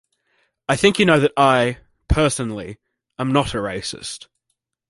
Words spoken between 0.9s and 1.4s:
you know that